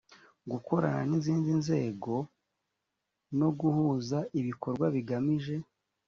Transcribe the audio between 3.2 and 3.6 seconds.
no